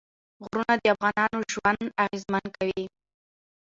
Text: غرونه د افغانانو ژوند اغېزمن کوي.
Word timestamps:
غرونه 0.45 0.73
د 0.79 0.83
افغانانو 0.95 1.39
ژوند 1.53 1.83
اغېزمن 2.03 2.45
کوي. 2.57 2.83